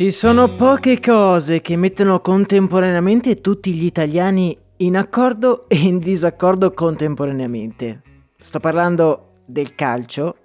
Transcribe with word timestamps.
Ci 0.00 0.12
sono 0.12 0.56
poche 0.56 0.98
cose 0.98 1.60
che 1.60 1.76
mettono 1.76 2.22
contemporaneamente 2.22 3.42
tutti 3.42 3.70
gli 3.74 3.84
italiani 3.84 4.56
in 4.78 4.96
accordo 4.96 5.68
e 5.68 5.76
in 5.76 5.98
disaccordo 5.98 6.72
contemporaneamente. 6.72 8.00
Sto 8.38 8.60
parlando 8.60 9.42
del 9.44 9.74
calcio 9.74 10.36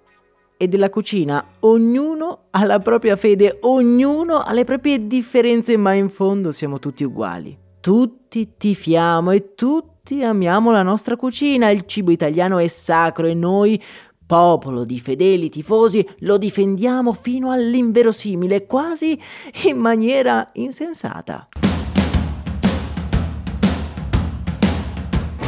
e 0.57 0.67
della 0.67 0.89
cucina. 0.89 1.41
Ognuno 1.61 2.47
ha 2.51 2.65
la 2.65 2.79
propria 2.79 3.15
fede, 3.15 3.59
ognuno 3.61 4.39
ha 4.39 4.51
le 4.51 4.65
proprie 4.65 5.07
differenze, 5.07 5.77
ma 5.77 5.93
in 5.93 6.09
fondo 6.09 6.51
siamo 6.51 6.77
tutti 6.77 7.05
uguali. 7.05 7.57
Tutti 7.79 8.55
tifiamo 8.57 9.31
e 9.31 9.53
tutti 9.55 10.21
amiamo 10.21 10.69
la 10.69 10.84
nostra 10.84 11.15
cucina. 11.15 11.69
Il 11.69 11.85
cibo 11.85 12.12
italiano 12.12 12.57
è 12.57 12.67
sacro 12.67 13.25
e 13.25 13.34
noi 13.34 13.81
popolo 14.26 14.84
di 14.84 14.99
fedeli 14.99 15.49
tifosi, 15.49 16.07
lo 16.20 16.37
difendiamo 16.37 17.13
fino 17.13 17.51
all'inverosimile, 17.51 18.65
quasi 18.65 19.20
in 19.65 19.77
maniera 19.77 20.49
insensata. 20.54 21.48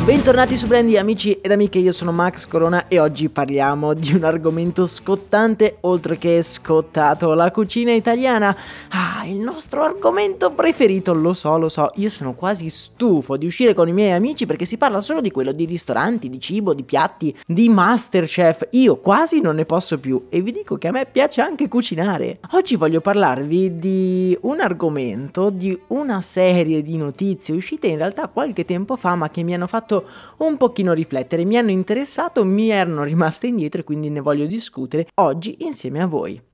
Bentornati 0.07 0.55
su 0.55 0.67
Brandy 0.67 0.95
amici 0.95 1.33
ed 1.41 1.51
amiche, 1.51 1.79
io 1.79 1.91
sono 1.91 2.13
Max 2.13 2.47
Corona 2.47 2.87
e 2.87 2.97
oggi 2.97 3.27
parliamo 3.27 3.93
di 3.93 4.13
un 4.13 4.23
argomento 4.23 4.87
scottante 4.87 5.79
oltre 5.81 6.17
che 6.17 6.41
scottato, 6.43 7.33
la 7.33 7.51
cucina 7.51 7.91
italiana. 7.91 8.55
Ah, 8.87 9.25
il 9.25 9.35
nostro 9.35 9.83
argomento 9.83 10.51
preferito, 10.51 11.13
lo 11.13 11.33
so, 11.33 11.57
lo 11.57 11.67
so, 11.67 11.91
io 11.95 12.09
sono 12.09 12.35
quasi 12.35 12.69
stufo 12.69 13.35
di 13.35 13.45
uscire 13.45 13.73
con 13.73 13.89
i 13.89 13.91
miei 13.91 14.13
amici 14.13 14.45
perché 14.45 14.63
si 14.63 14.77
parla 14.77 15.01
solo 15.01 15.19
di 15.19 15.29
quello, 15.29 15.51
di 15.51 15.65
ristoranti, 15.65 16.29
di 16.29 16.39
cibo, 16.39 16.73
di 16.73 16.83
piatti, 16.83 17.37
di 17.45 17.67
Masterchef. 17.67 18.69
Io 18.71 18.99
quasi 18.99 19.41
non 19.41 19.55
ne 19.55 19.65
posso 19.65 19.99
più 19.99 20.27
e 20.29 20.39
vi 20.39 20.53
dico 20.53 20.77
che 20.77 20.87
a 20.87 20.91
me 20.91 21.05
piace 21.05 21.41
anche 21.41 21.67
cucinare. 21.67 22.39
Oggi 22.51 22.77
voglio 22.77 23.01
parlarvi 23.01 23.77
di 23.77 24.37
un 24.43 24.61
argomento, 24.61 25.49
di 25.49 25.77
una 25.87 26.21
serie 26.21 26.81
di 26.81 26.95
notizie 26.95 27.53
uscite 27.53 27.87
in 27.87 27.97
realtà 27.97 28.29
qualche 28.29 28.63
tempo 28.63 28.95
fa 28.95 29.15
ma 29.15 29.29
che 29.29 29.43
mi 29.43 29.53
hanno 29.53 29.67
fatto 29.67 29.95
un 30.37 30.57
pochino 30.57 30.93
riflettere, 30.93 31.45
mi 31.45 31.57
hanno 31.57 31.71
interessato, 31.71 32.43
mi 32.43 32.69
erano 32.69 33.03
rimaste 33.03 33.47
indietro 33.47 33.81
e 33.81 33.83
quindi 33.83 34.09
ne 34.09 34.19
voglio 34.19 34.45
discutere 34.45 35.07
oggi 35.15 35.57
insieme 35.59 36.01
a 36.01 36.07
voi. 36.07 36.46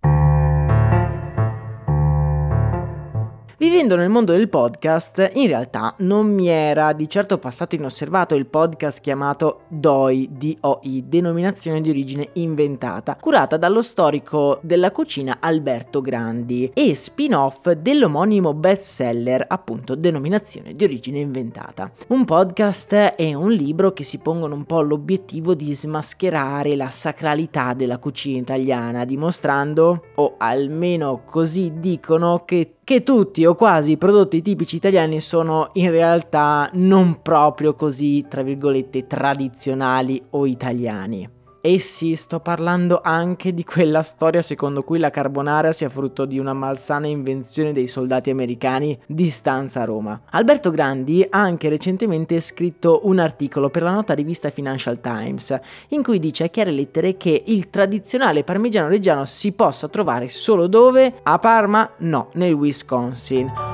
Vivendo 3.64 3.96
nel 3.96 4.10
mondo 4.10 4.34
del 4.34 4.50
podcast, 4.50 5.32
in 5.36 5.48
realtà 5.48 5.96
non 6.00 6.28
mi 6.28 6.50
era 6.50 6.92
di 6.92 7.08
certo 7.08 7.38
passato 7.38 7.76
inosservato 7.76 8.36
il 8.36 8.46
podcast 8.46 9.00
chiamato 9.00 9.62
DOI, 9.70 10.30
DOI, 10.30 11.06
denominazione 11.08 11.80
di 11.80 11.90
origine 11.90 12.32
inventata, 12.34 13.16
curata 13.18 13.56
dallo 13.56 13.82
storico 13.82 14.60
della 14.64 14.92
cucina 14.92 15.38
Alberto 15.40 16.02
Grandi 16.02 16.72
e 16.74 16.94
spin-off 16.94 17.72
dell'omonimo 17.72 18.54
bestseller, 18.54 19.46
appunto, 19.48 19.96
denominazione 19.96 20.76
di 20.76 20.84
origine 20.84 21.20
inventata. 21.20 21.90
Un 22.08 22.26
podcast 22.26 23.14
e 23.16 23.34
un 23.34 23.54
libro 23.54 23.94
che 23.94 24.04
si 24.04 24.18
pongono 24.18 24.56
un 24.56 24.66
po' 24.66 24.82
l'obiettivo 24.82 25.54
di 25.54 25.74
smascherare 25.74 26.76
la 26.76 26.90
sacralità 26.90 27.74
della 27.74 27.98
cucina 27.98 28.40
italiana, 28.40 29.06
dimostrando, 29.06 30.08
o 30.16 30.36
almeno 30.38 31.22
così 31.24 31.72
dicono, 31.80 32.44
che 32.44 32.74
che 32.84 33.04
tutti 33.04 33.46
o 33.46 33.56
quasi 33.56 33.92
i 33.92 33.98
prodotti 33.98 34.42
tipici 34.42 34.76
italiani 34.76 35.20
sono 35.22 35.70
in 35.74 35.90
realtà 35.90 36.70
non 36.74 37.22
proprio 37.22 37.74
così, 37.74 38.26
tra 38.28 38.42
virgolette, 38.42 39.08
tradizionali 39.08 40.22
o 40.32 40.46
italiani. 40.46 41.42
E 41.66 41.80
sì, 41.80 42.18
sto 42.18 42.42
parlando 42.42 43.00
anche 43.02 43.54
di 43.54 43.64
quella 43.64 44.02
storia 44.02 44.42
secondo 44.42 44.84
cui 44.84 45.00
la 45.00 45.10
carbonara 45.10 45.72
sia 45.72 45.88
frutto 45.88 46.26
di 46.26 46.38
una 46.38 46.52
malsana 46.52 47.08
invenzione 47.08 47.72
dei 47.72 47.88
soldati 47.88 48.30
americani 48.30 49.00
di 49.08 49.30
stanza 49.30 49.80
a 49.80 49.86
Roma. 49.86 50.24
Alberto 50.32 50.72
Grandi 50.72 51.26
ha 51.30 51.40
anche 51.40 51.70
recentemente 51.70 52.42
scritto 52.42 53.00
un 53.06 53.18
articolo 53.18 53.70
per 53.70 53.84
la 53.84 53.92
nota 53.92 54.14
rivista 54.14 54.50
Financial 54.50 55.00
Times, 55.00 55.58
in 55.90 56.04
cui 56.04 56.20
dice 56.20 56.44
a 56.44 56.50
chiare 56.50 56.72
lettere 56.72 57.16
che 57.16 57.44
il 57.46 57.70
tradizionale 57.70 58.44
parmigiano 58.44 58.90
reggiano 58.90 59.24
si 59.24 59.54
possa 59.54 59.88
trovare 59.88 60.28
solo 60.28 60.68
dove? 60.68 61.22
A 61.24 61.40
Parma? 61.40 61.92
No, 62.00 62.28
nel 62.34 62.52
Wisconsin. 62.52 63.73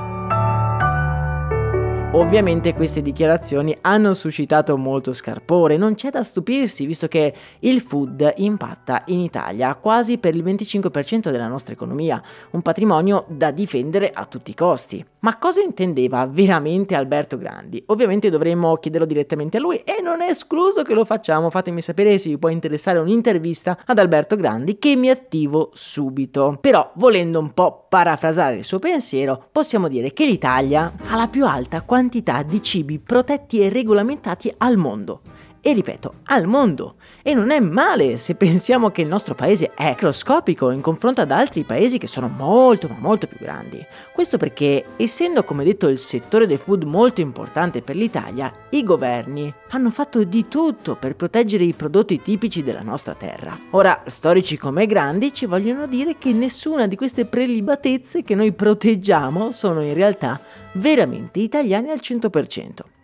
Ovviamente 2.12 2.74
queste 2.74 3.02
dichiarazioni 3.02 3.76
hanno 3.82 4.14
suscitato 4.14 4.76
molto 4.76 5.12
scarpore, 5.12 5.76
non 5.76 5.94
c'è 5.94 6.10
da 6.10 6.24
stupirsi 6.24 6.84
visto 6.84 7.06
che 7.06 7.32
il 7.60 7.80
food 7.80 8.32
impatta 8.38 9.04
in 9.06 9.20
Italia 9.20 9.76
quasi 9.76 10.18
per 10.18 10.34
il 10.34 10.42
25% 10.42 11.30
della 11.30 11.46
nostra 11.46 11.72
economia, 11.72 12.20
un 12.50 12.62
patrimonio 12.62 13.26
da 13.28 13.52
difendere 13.52 14.10
a 14.12 14.24
tutti 14.24 14.50
i 14.50 14.56
costi. 14.56 15.04
Ma 15.20 15.36
cosa 15.36 15.60
intendeva 15.60 16.26
veramente 16.26 16.96
Alberto 16.96 17.36
Grandi? 17.36 17.80
Ovviamente 17.86 18.28
dovremmo 18.28 18.76
chiederlo 18.78 19.06
direttamente 19.06 19.58
a 19.58 19.60
lui 19.60 19.76
e 19.76 20.02
non 20.02 20.20
è 20.20 20.30
escluso 20.30 20.82
che 20.82 20.94
lo 20.94 21.04
facciamo, 21.04 21.48
fatemi 21.48 21.80
sapere 21.80 22.18
se 22.18 22.30
vi 22.30 22.38
può 22.38 22.48
interessare 22.48 22.98
un'intervista 22.98 23.78
ad 23.86 24.00
Alberto 24.00 24.34
Grandi 24.34 24.78
che 24.78 24.96
mi 24.96 25.10
attivo 25.10 25.70
subito. 25.74 26.58
Però 26.60 26.90
volendo 26.94 27.38
un 27.38 27.54
po' 27.54 27.86
parafrasare 27.88 28.56
il 28.56 28.64
suo 28.64 28.80
pensiero, 28.80 29.46
possiamo 29.52 29.86
dire 29.86 30.12
che 30.12 30.26
l'Italia 30.26 30.92
ha 31.06 31.16
la 31.16 31.28
più 31.28 31.46
alta 31.46 31.82
quantità 31.82 31.98
quantità 32.00 32.42
di 32.42 32.62
cibi 32.62 32.98
protetti 32.98 33.60
e 33.60 33.68
regolamentati 33.68 34.50
al 34.56 34.78
mondo. 34.78 35.20
E 35.62 35.72
ripeto, 35.72 36.14
al 36.24 36.46
mondo. 36.46 36.94
E 37.22 37.34
non 37.34 37.50
è 37.50 37.60
male 37.60 38.16
se 38.16 38.34
pensiamo 38.34 38.90
che 38.90 39.02
il 39.02 39.08
nostro 39.08 39.34
paese 39.34 39.72
è 39.74 39.94
microscopico 40.00 40.70
in 40.70 40.80
confronto 40.80 41.20
ad 41.20 41.30
altri 41.30 41.64
paesi 41.64 41.98
che 41.98 42.06
sono 42.06 42.28
molto 42.28 42.88
ma 42.88 42.96
molto 42.98 43.26
più 43.26 43.36
grandi. 43.38 43.84
Questo 44.14 44.38
perché, 44.38 44.86
essendo 44.96 45.44
come 45.44 45.62
detto 45.62 45.88
il 45.88 45.98
settore 45.98 46.46
del 46.46 46.56
food 46.56 46.84
molto 46.84 47.20
importante 47.20 47.82
per 47.82 47.96
l'Italia, 47.96 48.50
i 48.70 48.82
governi 48.82 49.52
hanno 49.70 49.90
fatto 49.90 50.24
di 50.24 50.48
tutto 50.48 50.96
per 50.96 51.16
proteggere 51.16 51.64
i 51.64 51.74
prodotti 51.74 52.22
tipici 52.22 52.62
della 52.62 52.80
nostra 52.80 53.14
terra. 53.14 53.58
Ora, 53.72 54.02
storici 54.06 54.56
come 54.56 54.86
grandi 54.86 55.34
ci 55.34 55.44
vogliono 55.44 55.86
dire 55.86 56.16
che 56.16 56.32
nessuna 56.32 56.86
di 56.86 56.96
queste 56.96 57.26
prelibatezze 57.26 58.22
che 58.22 58.34
noi 58.34 58.52
proteggiamo 58.52 59.52
sono 59.52 59.82
in 59.82 59.92
realtà 59.92 60.40
veramente 60.72 61.40
italiane 61.40 61.90
al 61.90 62.00
100%. 62.02 62.99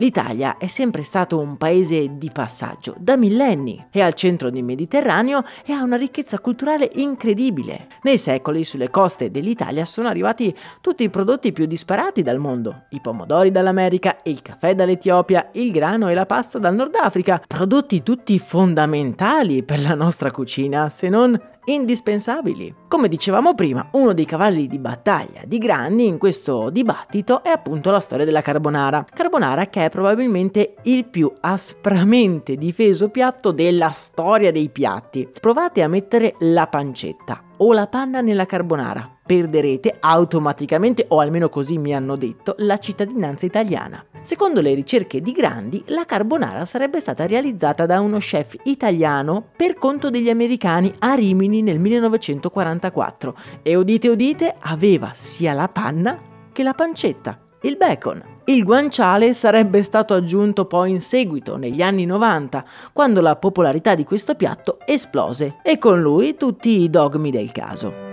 L'Italia 0.00 0.56
è 0.56 0.66
sempre 0.66 1.02
stato 1.02 1.38
un 1.38 1.58
paese 1.58 2.16
di 2.16 2.30
passaggio, 2.32 2.94
da 2.98 3.18
millenni, 3.18 3.88
è 3.90 4.00
al 4.00 4.14
centro 4.14 4.48
del 4.48 4.64
Mediterraneo 4.64 5.44
e 5.62 5.74
ha 5.74 5.82
una 5.82 5.96
ricchezza 5.96 6.38
culturale 6.38 6.90
incredibile. 6.94 7.86
Nei 8.04 8.16
secoli 8.16 8.64
sulle 8.64 8.88
coste 8.88 9.30
dell'Italia 9.30 9.84
sono 9.84 10.08
arrivati 10.08 10.56
tutti 10.80 11.02
i 11.02 11.10
prodotti 11.10 11.52
più 11.52 11.66
disparati 11.66 12.22
dal 12.22 12.38
mondo, 12.38 12.84
i 12.90 13.00
pomodori 13.02 13.50
dall'America, 13.50 14.16
il 14.22 14.40
caffè 14.40 14.74
dall'Etiopia, 14.74 15.50
il 15.52 15.70
grano 15.70 16.08
e 16.08 16.14
la 16.14 16.24
pasta 16.24 16.58
dal 16.58 16.74
Nord 16.74 16.94
Africa, 16.94 17.42
prodotti 17.46 18.02
tutti 18.02 18.38
fondamentali 18.38 19.62
per 19.62 19.82
la 19.82 19.94
nostra 19.94 20.30
cucina, 20.30 20.88
se 20.88 21.10
non 21.10 21.38
indispensabili. 21.64 22.74
Come 22.88 23.08
dicevamo 23.08 23.54
prima, 23.54 23.88
uno 23.92 24.12
dei 24.12 24.24
cavalli 24.24 24.66
di 24.66 24.78
battaglia 24.78 25.42
di 25.44 25.58
Grandi 25.58 26.06
in 26.06 26.18
questo 26.18 26.70
dibattito 26.70 27.42
è 27.42 27.48
appunto 27.48 27.90
la 27.90 28.00
storia 28.00 28.24
della 28.24 28.42
carbonara. 28.42 29.06
Carbonara 29.12 29.66
che 29.66 29.84
è 29.84 29.90
probabilmente 29.90 30.74
il 30.84 31.04
più 31.06 31.32
aspramente 31.40 32.56
difeso 32.56 33.08
piatto 33.10 33.52
della 33.52 33.90
storia 33.90 34.50
dei 34.50 34.68
piatti. 34.70 35.28
Provate 35.40 35.82
a 35.82 35.88
mettere 35.88 36.34
la 36.40 36.66
pancetta 36.66 37.42
o 37.58 37.72
la 37.72 37.86
panna 37.86 38.20
nella 38.20 38.46
carbonara. 38.46 39.19
Perderete 39.30 39.94
automaticamente, 40.00 41.04
o 41.06 41.20
almeno 41.20 41.48
così 41.48 41.78
mi 41.78 41.94
hanno 41.94 42.16
detto, 42.16 42.56
la 42.58 42.78
cittadinanza 42.78 43.46
italiana. 43.46 44.04
Secondo 44.22 44.60
le 44.60 44.74
ricerche 44.74 45.20
di 45.20 45.30
Grandi, 45.30 45.84
la 45.86 46.04
carbonara 46.04 46.64
sarebbe 46.64 46.98
stata 46.98 47.28
realizzata 47.28 47.86
da 47.86 48.00
uno 48.00 48.18
chef 48.18 48.56
italiano 48.64 49.50
per 49.54 49.74
conto 49.74 50.10
degli 50.10 50.30
americani 50.30 50.92
a 50.98 51.14
Rimini 51.14 51.62
nel 51.62 51.78
1944 51.78 53.36
e 53.62 53.76
udite 53.76 54.08
udite 54.08 54.56
aveva 54.58 55.12
sia 55.14 55.52
la 55.52 55.68
panna 55.68 56.18
che 56.50 56.64
la 56.64 56.74
pancetta, 56.74 57.38
il 57.62 57.76
bacon. 57.76 58.38
Il 58.46 58.64
guanciale 58.64 59.32
sarebbe 59.32 59.84
stato 59.84 60.14
aggiunto 60.14 60.64
poi 60.64 60.90
in 60.90 61.00
seguito, 61.00 61.56
negli 61.56 61.82
anni 61.82 62.04
90, 62.04 62.64
quando 62.92 63.20
la 63.20 63.36
popolarità 63.36 63.94
di 63.94 64.02
questo 64.02 64.34
piatto 64.34 64.78
esplose 64.84 65.58
e 65.62 65.78
con 65.78 66.00
lui 66.00 66.34
tutti 66.34 66.82
i 66.82 66.90
dogmi 66.90 67.30
del 67.30 67.52
caso. 67.52 68.09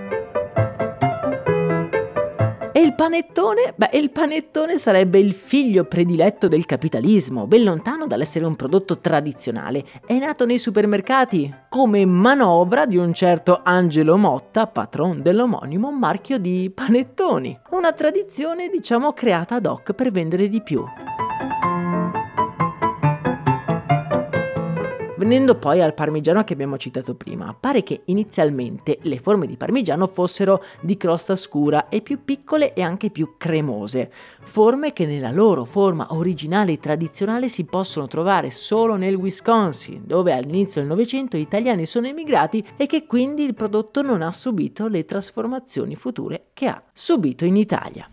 E 2.78 2.82
il 2.82 2.94
panettone? 2.94 3.74
Beh, 3.76 3.90
il 3.94 4.12
panettone 4.12 4.78
sarebbe 4.78 5.18
il 5.18 5.34
figlio 5.34 5.86
prediletto 5.86 6.48
del 6.48 6.68
capitalismo, 6.68 7.48
ben 7.48 7.64
lontano 7.64 8.06
dall'essere 8.06 8.46
un 8.46 8.56
prodotto 8.56 9.00
tradizionale. 9.00 9.84
È 10.06 10.14
nato 10.14 10.46
nei 10.46 10.60
supermercati 10.60 11.52
come 11.70 12.06
manovra 12.06 12.86
di 12.86 12.98
un 12.98 13.16
certo 13.16 13.62
Angelo 13.64 14.16
Motta, 14.16 14.68
patron 14.68 15.24
dell'omonimo 15.24 15.90
marchio 15.92 16.38
di 16.38 16.72
panettoni. 16.72 17.60
Una 17.72 17.94
tradizione, 17.94 18.70
diciamo, 18.70 19.12
creata 19.12 19.56
ad 19.56 19.66
hoc 19.66 19.94
per 19.94 20.12
vendere 20.12 20.48
di 20.48 20.62
più. 20.62 20.84
Venendo 25.18 25.56
poi 25.56 25.82
al 25.82 25.96
parmigiano 25.96 26.44
che 26.44 26.54
abbiamo 26.54 26.78
citato 26.78 27.16
prima, 27.16 27.56
pare 27.60 27.82
che 27.82 28.02
inizialmente 28.06 29.00
le 29.02 29.18
forme 29.18 29.48
di 29.48 29.58
parmigiano 29.58 30.06
fossero 30.06 30.64
di 30.80 30.96
crosta 30.96 31.36
scura 31.36 31.90
e 31.90 32.02
più 32.02 32.24
piccole 32.24 32.74
e 32.76 32.84
anche 32.84 33.10
più 33.10 33.34
cremose, 33.36 34.12
forme 34.44 34.94
che 34.94 35.08
nella 35.08 35.32
loro 35.32 35.66
forma 35.66 36.14
originale 36.14 36.74
e 36.74 36.80
tradizionale 36.80 37.50
si 37.50 37.64
possono 37.64 38.06
trovare 38.06 38.52
solo 38.52 38.96
nel 38.96 39.16
Wisconsin, 39.16 40.04
dove 40.06 40.34
all'inizio 40.34 40.82
del 40.82 40.90
Novecento 40.90 41.36
gli 41.36 41.42
italiani 41.42 41.88
sono 41.88 42.06
emigrati 42.06 42.64
e 42.78 42.86
che 42.86 43.08
quindi 43.08 43.44
il 43.44 43.56
prodotto 43.56 44.04
non 44.04 44.22
ha 44.22 44.32
subito 44.32 44.88
le 44.88 45.04
trasformazioni 45.04 45.96
future 45.96 46.50
che 46.54 46.68
ha 46.68 46.80
subito 46.94 47.44
in 47.44 47.56
Italia. 47.56 48.08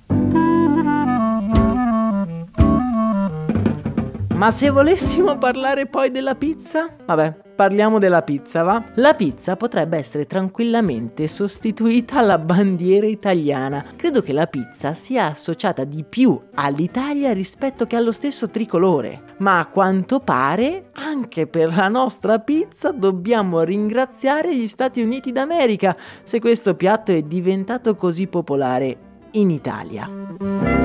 Ma 4.45 4.51
se 4.51 4.69
volessimo 4.69 5.39
parlare 5.39 5.87
poi 5.87 6.11
della 6.11 6.35
pizza? 6.35 6.95
Vabbè, 7.07 7.35
parliamo 7.57 7.99
della 7.99 8.21
pizza, 8.21 8.63
va? 8.63 8.85
La 8.97 9.15
pizza 9.15 9.57
potrebbe 9.57 9.97
essere 9.97 10.27
tranquillamente 10.27 11.27
sostituita 11.29 12.19
alla 12.19 12.37
bandiera 12.37 13.07
italiana. 13.07 13.83
Credo 13.97 14.21
che 14.21 14.35
la 14.35 14.47
pizza 14.47 14.93
sia 14.93 15.31
associata 15.31 15.85
di 15.85 16.05
più 16.07 16.39
all'Italia 16.57 17.33
rispetto 17.33 17.87
che 17.87 17.97
allo 17.97 18.13
stesso 18.13 18.51
tricolore. 18.51 19.23
Ma 19.39 19.61
a 19.61 19.67
quanto 19.69 20.21
pare, 20.21 20.85
anche 20.93 21.47
per 21.47 21.75
la 21.75 21.89
nostra 21.89 22.39
pizza 22.39 22.93
dobbiamo 22.93 23.63
ringraziare 23.63 24.55
gli 24.55 24.69
Stati 24.69 25.01
Uniti 25.01 25.33
d'America 25.33 25.97
se 26.23 26.39
questo 26.39 26.75
piatto 26.75 27.13
è 27.13 27.23
diventato 27.23 27.97
così 27.97 28.27
popolare 28.27 28.97
in 29.31 29.49
Italia. 29.49 30.84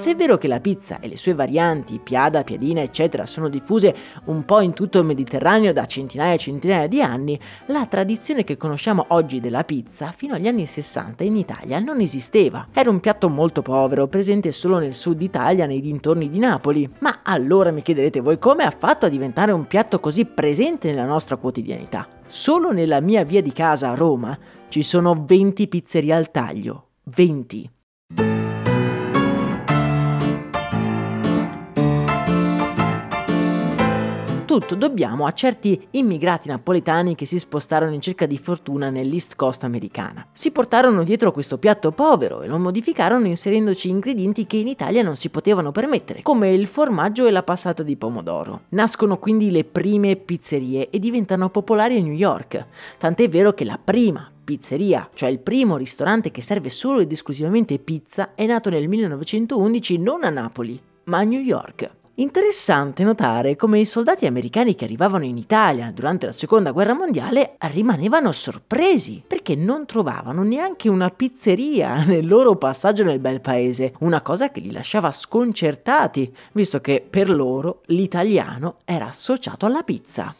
Se 0.00 0.12
è 0.12 0.16
vero 0.16 0.38
che 0.38 0.48
la 0.48 0.60
pizza 0.60 0.98
e 0.98 1.08
le 1.08 1.16
sue 1.18 1.34
varianti, 1.34 2.00
piada, 2.02 2.42
piadina, 2.42 2.80
eccetera, 2.80 3.26
sono 3.26 3.50
diffuse 3.50 3.94
un 4.24 4.46
po' 4.46 4.62
in 4.62 4.72
tutto 4.72 4.98
il 4.98 5.04
Mediterraneo 5.04 5.74
da 5.74 5.84
centinaia 5.84 6.32
e 6.32 6.38
centinaia 6.38 6.86
di 6.86 7.02
anni, 7.02 7.38
la 7.66 7.84
tradizione 7.84 8.42
che 8.42 8.56
conosciamo 8.56 9.04
oggi 9.08 9.40
della 9.40 9.62
pizza 9.62 10.14
fino 10.16 10.32
agli 10.32 10.48
anni 10.48 10.64
60 10.64 11.22
in 11.22 11.36
Italia 11.36 11.78
non 11.80 12.00
esisteva. 12.00 12.68
Era 12.72 12.88
un 12.88 12.98
piatto 12.98 13.28
molto 13.28 13.60
povero, 13.60 14.06
presente 14.06 14.52
solo 14.52 14.78
nel 14.78 14.94
sud 14.94 15.20
Italia, 15.20 15.66
nei 15.66 15.82
dintorni 15.82 16.30
di 16.30 16.38
Napoli. 16.38 16.90
Ma 17.00 17.20
allora 17.22 17.70
mi 17.70 17.82
chiederete 17.82 18.20
voi 18.20 18.38
come 18.38 18.64
ha 18.64 18.74
fatto 18.74 19.04
a 19.04 19.10
diventare 19.10 19.52
un 19.52 19.66
piatto 19.66 20.00
così 20.00 20.24
presente 20.24 20.88
nella 20.88 21.04
nostra 21.04 21.36
quotidianità? 21.36 22.08
Solo 22.26 22.72
nella 22.72 23.00
mia 23.00 23.22
via 23.24 23.42
di 23.42 23.52
casa 23.52 23.90
a 23.90 23.94
Roma 23.94 24.38
ci 24.70 24.82
sono 24.82 25.26
20 25.26 25.68
pizzerie 25.68 26.14
al 26.14 26.30
taglio. 26.30 26.86
20. 27.04 27.70
Tutto 34.50 34.74
dobbiamo 34.74 35.26
a 35.26 35.32
certi 35.32 35.86
immigrati 35.92 36.48
napoletani 36.48 37.14
che 37.14 37.24
si 37.24 37.38
spostarono 37.38 37.94
in 37.94 38.00
cerca 38.00 38.26
di 38.26 38.36
fortuna 38.36 38.90
nell'East 38.90 39.36
Coast 39.36 39.62
americana. 39.62 40.26
Si 40.32 40.50
portarono 40.50 41.04
dietro 41.04 41.30
questo 41.30 41.56
piatto 41.56 41.92
povero 41.92 42.42
e 42.42 42.48
lo 42.48 42.58
modificarono 42.58 43.28
inserendoci 43.28 43.88
ingredienti 43.88 44.48
che 44.48 44.56
in 44.56 44.66
Italia 44.66 45.04
non 45.04 45.14
si 45.14 45.28
potevano 45.28 45.70
permettere, 45.70 46.22
come 46.22 46.50
il 46.50 46.66
formaggio 46.66 47.28
e 47.28 47.30
la 47.30 47.44
passata 47.44 47.84
di 47.84 47.94
pomodoro. 47.94 48.62
Nascono 48.70 49.18
quindi 49.18 49.52
le 49.52 49.62
prime 49.62 50.16
pizzerie 50.16 50.90
e 50.90 50.98
diventano 50.98 51.48
popolari 51.50 51.96
a 51.98 52.02
New 52.02 52.12
York, 52.12 52.66
tant'è 52.98 53.28
vero 53.28 53.52
che 53.52 53.64
la 53.64 53.78
prima 53.78 54.28
pizzeria, 54.42 55.08
cioè 55.14 55.28
il 55.28 55.38
primo 55.38 55.76
ristorante 55.76 56.32
che 56.32 56.42
serve 56.42 56.70
solo 56.70 56.98
ed 56.98 57.12
esclusivamente 57.12 57.78
pizza, 57.78 58.34
è 58.34 58.46
nato 58.46 58.68
nel 58.68 58.88
1911 58.88 59.98
non 59.98 60.24
a 60.24 60.28
Napoli, 60.28 60.82
ma 61.04 61.18
a 61.18 61.22
New 61.22 61.40
York. 61.40 61.98
Interessante 62.20 63.02
notare 63.02 63.56
come 63.56 63.80
i 63.80 63.86
soldati 63.86 64.26
americani 64.26 64.74
che 64.74 64.84
arrivavano 64.84 65.24
in 65.24 65.38
Italia 65.38 65.90
durante 65.90 66.26
la 66.26 66.32
seconda 66.32 66.70
guerra 66.70 66.92
mondiale 66.92 67.54
rimanevano 67.60 68.30
sorpresi 68.30 69.22
perché 69.26 69.54
non 69.54 69.86
trovavano 69.86 70.42
neanche 70.42 70.90
una 70.90 71.08
pizzeria 71.08 72.04
nel 72.04 72.26
loro 72.26 72.56
passaggio 72.56 73.04
nel 73.04 73.20
bel 73.20 73.40
paese, 73.40 73.94
una 74.00 74.20
cosa 74.20 74.50
che 74.50 74.60
li 74.60 74.70
lasciava 74.70 75.10
sconcertati, 75.10 76.30
visto 76.52 76.82
che 76.82 77.02
per 77.08 77.30
loro 77.30 77.80
l'italiano 77.86 78.80
era 78.84 79.06
associato 79.06 79.64
alla 79.64 79.82
pizza. 79.82 80.34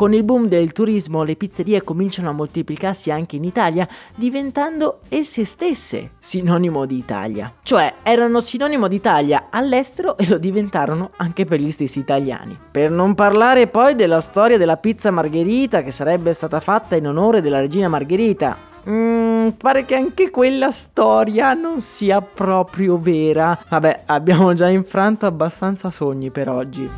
Con 0.00 0.14
il 0.14 0.24
boom 0.24 0.46
del 0.46 0.72
turismo 0.72 1.24
le 1.24 1.36
pizzerie 1.36 1.82
cominciano 1.82 2.30
a 2.30 2.32
moltiplicarsi 2.32 3.10
anche 3.10 3.36
in 3.36 3.44
Italia, 3.44 3.86
diventando 4.14 5.00
esse 5.10 5.44
stesse 5.44 6.12
sinonimo 6.18 6.86
di 6.86 6.96
Italia. 6.96 7.52
Cioè 7.62 7.96
erano 8.02 8.40
sinonimo 8.40 8.88
di 8.88 8.96
Italia 8.96 9.48
all'estero 9.50 10.16
e 10.16 10.26
lo 10.26 10.38
diventarono 10.38 11.10
anche 11.16 11.44
per 11.44 11.60
gli 11.60 11.70
stessi 11.70 11.98
italiani. 11.98 12.56
Per 12.70 12.90
non 12.90 13.14
parlare 13.14 13.66
poi 13.66 13.94
della 13.94 14.20
storia 14.20 14.56
della 14.56 14.78
pizza 14.78 15.10
margherita 15.10 15.82
che 15.82 15.90
sarebbe 15.90 16.32
stata 16.32 16.60
fatta 16.60 16.96
in 16.96 17.06
onore 17.06 17.42
della 17.42 17.60
regina 17.60 17.88
Margherita, 17.88 18.68
Mm, 18.88 19.48
pare 19.58 19.84
che 19.84 19.94
anche 19.94 20.30
quella 20.30 20.70
storia 20.70 21.52
non 21.52 21.82
sia 21.82 22.22
proprio 22.22 22.98
vera. 22.98 23.62
Vabbè, 23.68 24.04
abbiamo 24.06 24.54
già 24.54 24.70
infranto 24.70 25.26
abbastanza 25.26 25.90
sogni 25.90 26.30
per 26.30 26.48
oggi. 26.48 26.88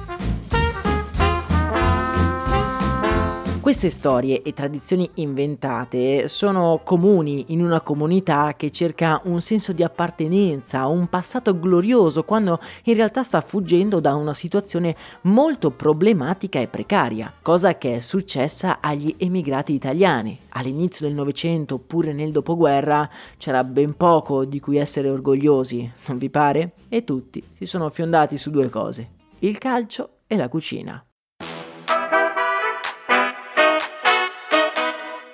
Queste 3.62 3.90
storie 3.90 4.42
e 4.42 4.52
tradizioni 4.54 5.08
inventate 5.14 6.26
sono 6.26 6.80
comuni 6.82 7.44
in 7.52 7.62
una 7.62 7.80
comunità 7.80 8.54
che 8.56 8.72
cerca 8.72 9.20
un 9.26 9.40
senso 9.40 9.72
di 9.72 9.84
appartenenza, 9.84 10.88
un 10.88 11.06
passato 11.06 11.56
glorioso, 11.56 12.24
quando 12.24 12.58
in 12.86 12.94
realtà 12.94 13.22
sta 13.22 13.40
fuggendo 13.40 14.00
da 14.00 14.16
una 14.16 14.34
situazione 14.34 14.96
molto 15.22 15.70
problematica 15.70 16.58
e 16.58 16.66
precaria, 16.66 17.32
cosa 17.40 17.78
che 17.78 17.94
è 17.94 17.98
successa 18.00 18.80
agli 18.80 19.14
emigrati 19.18 19.72
italiani. 19.72 20.36
All'inizio 20.48 21.06
del 21.06 21.14
Novecento 21.14 21.76
oppure 21.76 22.12
nel 22.12 22.32
dopoguerra 22.32 23.08
c'era 23.38 23.62
ben 23.62 23.94
poco 23.94 24.44
di 24.44 24.58
cui 24.58 24.78
essere 24.78 25.08
orgogliosi, 25.08 25.88
non 26.06 26.18
vi 26.18 26.30
pare? 26.30 26.72
E 26.88 27.04
tutti 27.04 27.40
si 27.52 27.64
sono 27.64 27.90
fiondati 27.90 28.36
su 28.36 28.50
due 28.50 28.68
cose, 28.68 29.08
il 29.38 29.56
calcio 29.58 30.22
e 30.26 30.34
la 30.34 30.48
cucina. 30.48 31.00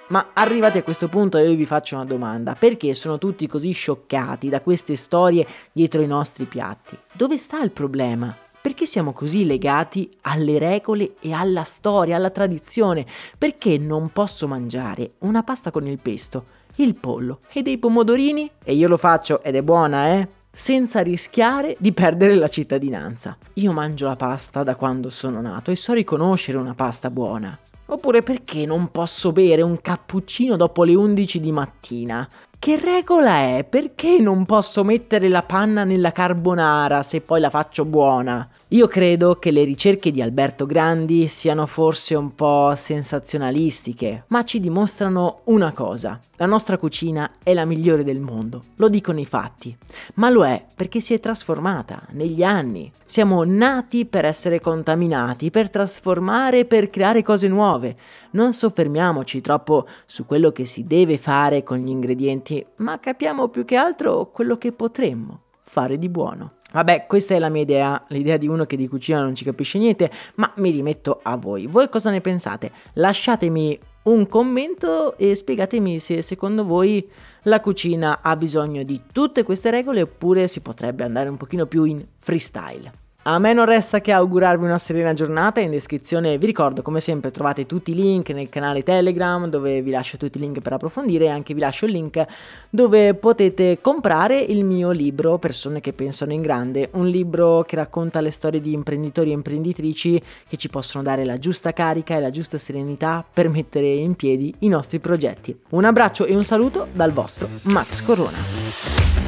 Ma 0.09 0.31
arrivati 0.33 0.79
a 0.79 0.83
questo 0.83 1.09
punto 1.09 1.37
io 1.37 1.55
vi 1.55 1.67
faccio 1.67 1.97
una 1.97 2.07
domanda, 2.07 2.55
perché 2.55 2.95
sono 2.95 3.19
tutti 3.19 3.47
così 3.47 3.73
scioccati 3.73 4.49
da 4.49 4.62
queste 4.62 4.97
storie 4.97 5.47
dietro 5.71 6.00
i 6.00 6.07
nostri 6.07 6.47
piatti? 6.47 6.97
Dove 7.12 7.37
sta 7.37 7.62
il 7.62 7.73
problema? 7.73 8.35
Perché 8.61 8.87
siamo 8.87 9.12
così 9.12 9.45
legati 9.45 10.11
alle 10.23 10.59
regole 10.59 11.17
e 11.21 11.33
alla 11.33 11.62
storia, 11.62 12.17
alla 12.17 12.31
tradizione? 12.31 13.05
Perché 13.37 13.77
non 13.77 14.09
posso 14.09 14.49
mangiare 14.49 15.12
una 15.19 15.43
pasta 15.43 15.71
con 15.71 15.87
il 15.87 16.00
pesto, 16.00 16.45
il 16.77 16.99
pollo 16.99 17.41
e 17.53 17.61
dei 17.61 17.77
pomodorini? 17.77 18.50
E 18.65 18.75
io 18.75 18.88
lo 18.88 18.97
faccio 18.97 19.43
ed 19.43 19.57
è 19.57 19.62
buona, 19.62 20.09
eh? 20.09 20.29
senza 20.50 21.00
rischiare 21.00 21.77
di 21.79 21.93
perdere 21.93 22.35
la 22.35 22.49
cittadinanza. 22.49 23.37
Io 23.55 23.73
mangio 23.73 24.07
la 24.07 24.17
pasta 24.17 24.62
da 24.62 24.75
quando 24.75 25.11
sono 25.11 25.43
nato 25.43 25.71
e 25.71 25.77
so 25.77 25.93
riconoscere 25.93 26.57
una 26.57 26.75
pasta 26.75 27.11
buona. 27.11 27.57
Oppure 27.90 28.23
perché 28.23 28.66
non 28.66 28.90
posso 28.90 29.33
bere 29.33 29.62
un 29.62 29.80
cappuccino 29.80 30.57
dopo 30.57 30.85
le 30.85 30.95
11 30.95 31.40
di 31.40 31.52
mattina? 31.52 32.28
Che 32.61 32.77
regola 32.77 33.37
è? 33.37 33.65
Perché 33.67 34.19
non 34.19 34.45
posso 34.45 34.83
mettere 34.83 35.29
la 35.29 35.45
panna 35.45 35.85
nella 35.85 36.11
carbonara 36.11 37.05
se 37.05 37.21
poi 37.21 37.38
la 37.38 37.50
faccio 37.50 37.85
buona? 37.85 38.47
Io 38.71 38.88
credo 38.88 39.37
che 39.37 39.53
le 39.53 39.62
ricerche 39.62 40.11
di 40.11 40.21
Alberto 40.21 40.67
Grandi 40.67 41.29
siano 41.29 41.67
forse 41.67 42.17
un 42.17 42.35
po' 42.35 42.73
sensazionalistiche, 42.75 44.25
ma 44.29 44.45
ci 44.45 44.59
dimostrano 44.59 45.43
una 45.45 45.73
cosa. 45.73 46.19
La 46.35 46.47
nostra 46.47 46.79
cucina 46.79 47.31
è 47.45 47.55
la 47.55 47.65
migliore 47.65 48.03
del 48.03 48.21
mondo, 48.21 48.61
lo 48.77 48.88
dicono 48.88 49.21
i 49.21 49.25
fatti, 49.25 49.75
ma 50.15 50.29
lo 50.29 50.45
è 50.45 50.62
perché 50.75 50.99
si 50.99 51.15
è 51.15 51.21
trasformata 51.21 52.09
negli 52.11 52.43
anni. 52.43 52.91
Siamo 53.05 53.45
nati 53.45 54.05
per 54.05 54.25
essere 54.25 54.61
contaminati, 54.61 55.53
per 55.53 55.71
trasformare, 55.71 56.65
per 56.65 56.91
creare 56.91 57.23
cose 57.23 57.47
nuove. 57.47 57.97
Non 58.31 58.53
soffermiamoci 58.53 59.41
troppo 59.41 59.87
su 60.05 60.27
quello 60.27 60.50
che 60.50 60.67
si 60.67 60.85
deve 60.85 61.17
fare 61.17 61.62
con 61.62 61.79
gli 61.79 61.88
ingredienti, 61.88 62.48
ma 62.76 62.99
capiamo 62.99 63.49
più 63.49 63.64
che 63.64 63.76
altro 63.76 64.31
quello 64.31 64.59
che 64.59 64.73
potremmo 64.73 65.43
fare 65.64 65.99
di 65.99 66.09
buono. 66.09 66.55
Vabbè, 66.73 67.07
questa 67.07 67.35
è 67.35 67.38
la 67.38 67.49
mia 67.49 67.62
idea, 67.62 68.05
l'idea 68.09 68.37
di 68.37 68.47
uno 68.47 68.64
che 68.64 68.76
di 68.76 68.88
cucina 68.88 69.23
non 69.23 69.35
ci 69.35 69.45
capisce 69.45 69.78
niente, 69.78 70.11
ma 70.35 70.52
mi 70.57 70.71
rimetto 70.71 71.21
a 71.23 71.37
voi. 71.37 71.67
Voi 71.67 71.88
cosa 71.88 72.11
ne 72.11 72.21
pensate? 72.21 72.71
Lasciatemi 72.95 73.78
un 74.02 74.26
commento 74.28 75.17
e 75.17 75.35
spiegatemi 75.35 75.99
se 75.99 76.23
secondo 76.23 76.64
voi 76.64 77.09
la 77.43 77.61
cucina 77.61 78.21
ha 78.23 78.37
bisogno 78.37 78.83
di 78.83 79.02
tutte 79.12 79.43
queste 79.43 79.71
regole 79.71 80.02
oppure 80.02 80.47
si 80.47 80.61
potrebbe 80.61 81.05
andare 81.05 81.28
un 81.28 81.37
pochino 81.37 81.67
più 81.67 81.85
in 81.85 82.05
freestyle. 82.19 83.08
A 83.28 83.38
me 83.38 83.52
non 83.52 83.66
resta 83.66 84.00
che 84.00 84.11
augurarvi 84.11 84.64
una 84.64 84.78
serena 84.78 85.12
giornata. 85.12 85.61
In 85.61 85.70
descrizione 85.70 86.38
vi 86.38 86.47
ricordo, 86.47 86.80
come 86.80 86.99
sempre, 86.99 87.30
trovate 87.30 87.66
tutti 87.66 87.90
i 87.90 87.94
link 87.94 88.30
nel 88.30 88.49
canale 88.49 88.82
Telegram 88.82 89.47
dove 89.49 89.82
vi 89.82 89.90
lascio 89.90 90.16
tutti 90.16 90.38
i 90.38 90.40
link 90.40 90.61
per 90.61 90.73
approfondire 90.73 91.26
e 91.26 91.28
anche 91.28 91.52
vi 91.52 91.61
lascio 91.61 91.85
il 91.85 91.92
link 91.92 92.25
dove 92.70 93.12
potete 93.12 93.82
comprare 93.82 94.40
il 94.40 94.64
mio 94.64 94.92
libro 94.92 95.37
Persone 95.37 95.82
che 95.82 95.92
pensano 95.92 96.32
in 96.32 96.40
grande, 96.40 96.88
un 96.92 97.06
libro 97.06 97.64
che 97.68 97.76
racconta 97.76 98.23
le 98.23 98.30
storie 98.30 98.62
di 98.62 98.73
imprenditori 98.73 99.28
e 99.28 99.35
imprenditrici 99.35 100.23
che 100.49 100.56
ci 100.56 100.70
possono 100.70 101.02
dare 101.02 101.26
la 101.26 101.38
giusta 101.38 101.75
carica 101.75 102.16
e 102.16 102.20
la 102.20 102.30
giusta 102.30 102.56
serenità 102.56 103.23
per 103.30 103.50
mettere 103.50 103.88
in 103.88 104.14
piedi 104.16 104.54
i 104.61 104.68
nostri 104.68 105.00
progetti. 105.00 105.54
Un 105.73 105.85
abbraccio 105.85 106.25
e 106.25 106.35
un 106.35 106.44
saluto 106.44 106.87
dal 106.92 107.12
vostro 107.12 107.47
Max 107.64 108.02
Corona. 108.02 109.27